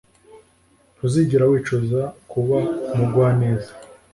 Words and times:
ntuzigera 0.95 1.45
wicuza 1.51 2.01
kuba 2.31 2.57
umugwaneza. 2.93 3.71